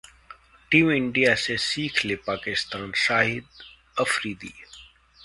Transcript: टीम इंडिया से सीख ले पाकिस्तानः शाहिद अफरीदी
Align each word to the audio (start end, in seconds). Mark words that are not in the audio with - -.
टीम 0.71 0.91
इंडिया 0.91 1.33
से 1.43 1.57
सीख 1.57 2.03
ले 2.05 2.15
पाकिस्तानः 2.29 2.91
शाहिद 3.05 3.45
अफरीदी 3.99 4.53